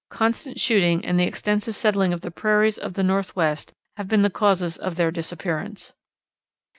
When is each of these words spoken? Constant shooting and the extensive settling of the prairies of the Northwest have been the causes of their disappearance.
Constant 0.09 0.59
shooting 0.59 1.05
and 1.05 1.19
the 1.19 1.27
extensive 1.27 1.75
settling 1.75 2.11
of 2.11 2.21
the 2.21 2.31
prairies 2.31 2.79
of 2.79 2.95
the 2.95 3.03
Northwest 3.03 3.71
have 3.97 4.07
been 4.07 4.23
the 4.23 4.31
causes 4.31 4.75
of 4.75 4.95
their 4.95 5.11
disappearance. 5.11 5.93